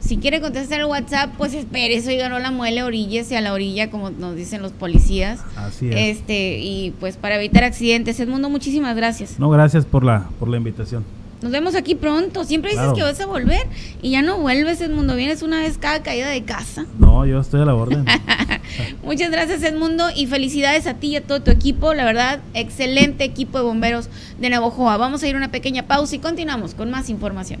Si 0.00 0.16
quiere 0.16 0.40
contestar 0.40 0.80
el 0.80 0.86
WhatsApp, 0.86 1.32
pues 1.36 1.54
espere, 1.54 1.96
eso 1.96 2.10
y 2.10 2.18
no 2.18 2.38
la 2.38 2.50
muele, 2.50 2.84
oríllese 2.84 3.36
a 3.36 3.40
la 3.40 3.52
orilla, 3.52 3.90
como 3.90 4.10
nos 4.10 4.36
dicen 4.36 4.62
los 4.62 4.72
policías. 4.72 5.40
Así 5.56 5.88
es. 5.88 6.18
Este, 6.18 6.60
y 6.60 6.94
pues 7.00 7.16
para 7.16 7.36
evitar 7.36 7.64
accidentes. 7.64 8.20
Edmundo, 8.20 8.48
muchísimas 8.48 8.96
gracias. 8.96 9.38
No, 9.40 9.50
gracias 9.50 9.84
por 9.84 10.04
la, 10.04 10.28
por 10.38 10.48
la 10.48 10.56
invitación. 10.56 11.04
Nos 11.40 11.52
vemos 11.52 11.74
aquí 11.76 11.94
pronto. 11.94 12.44
Siempre 12.44 12.72
dices 12.72 12.92
que 12.94 13.02
vas 13.02 13.20
a 13.20 13.26
volver 13.26 13.66
y 14.02 14.10
ya 14.10 14.22
no 14.22 14.38
vuelves, 14.38 14.80
Edmundo. 14.80 15.14
Vienes 15.14 15.42
una 15.42 15.60
vez 15.60 15.78
cada 15.78 16.02
caída 16.02 16.28
de 16.28 16.42
casa. 16.42 16.86
No, 16.98 17.24
yo 17.26 17.40
estoy 17.40 17.60
a 17.60 17.64
la 17.64 17.74
orden. 17.74 18.04
Muchas 19.04 19.30
gracias, 19.30 19.62
Edmundo, 19.62 20.08
y 20.14 20.26
felicidades 20.26 20.86
a 20.86 20.94
ti 20.94 21.08
y 21.08 21.16
a 21.16 21.22
todo 21.22 21.40
tu 21.40 21.50
equipo. 21.50 21.94
La 21.94 22.04
verdad, 22.04 22.40
excelente 22.54 23.24
equipo 23.24 23.58
de 23.58 23.64
bomberos 23.64 24.08
de 24.40 24.50
Navojoa. 24.50 24.96
Vamos 24.96 25.22
a 25.22 25.28
ir 25.28 25.34
a 25.36 25.38
una 25.38 25.50
pequeña 25.50 25.86
pausa 25.86 26.16
y 26.16 26.18
continuamos 26.18 26.74
con 26.74 26.90
más 26.90 27.08
información. 27.08 27.60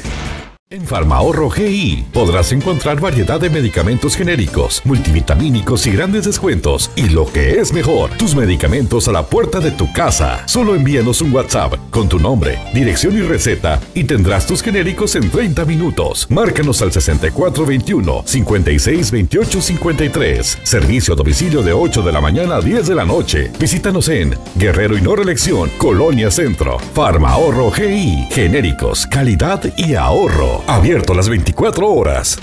En 0.70 0.86
Farmahorro 0.86 1.50
GI 1.50 2.06
podrás 2.10 2.50
encontrar 2.50 2.98
variedad 2.98 3.38
de 3.38 3.50
medicamentos 3.50 4.16
genéricos, 4.16 4.80
multivitamínicos 4.86 5.86
y 5.86 5.90
grandes 5.90 6.24
descuentos. 6.24 6.90
Y 6.96 7.10
lo 7.10 7.26
que 7.26 7.60
es 7.60 7.74
mejor, 7.74 8.08
tus 8.12 8.34
medicamentos 8.34 9.06
a 9.06 9.12
la 9.12 9.26
puerta 9.26 9.60
de 9.60 9.72
tu 9.72 9.92
casa. 9.92 10.42
Solo 10.48 10.74
envíanos 10.74 11.20
un 11.20 11.34
WhatsApp 11.34 11.74
con 11.90 12.08
tu 12.08 12.18
nombre, 12.18 12.58
dirección 12.72 13.14
y 13.14 13.20
receta 13.20 13.78
y 13.92 14.04
tendrás 14.04 14.46
tus 14.46 14.62
genéricos 14.62 15.16
en 15.16 15.30
30 15.30 15.66
minutos. 15.66 16.26
Márcanos 16.30 16.80
al 16.80 16.92
6421 16.92 18.22
562853. 18.24 20.60
Servicio 20.64 21.12
a 21.12 21.16
domicilio 21.16 21.62
de 21.62 21.74
8 21.74 22.00
de 22.00 22.12
la 22.12 22.22
mañana 22.22 22.56
a 22.56 22.62
10 22.62 22.88
de 22.88 22.94
la 22.94 23.04
noche. 23.04 23.52
Visítanos 23.60 24.08
en 24.08 24.34
Guerrero 24.56 24.96
y 24.96 25.02
No 25.02 25.14
Reelección, 25.14 25.68
Colonia 25.76 26.30
Centro. 26.30 26.78
Farmahorro 26.94 27.70
GI. 27.70 28.28
Genéricos, 28.30 29.06
calidad 29.06 29.62
y 29.76 29.94
ahorro. 29.94 30.53
Abierto 30.66 31.14
las 31.14 31.28
24 31.28 31.88
horas. 31.88 32.38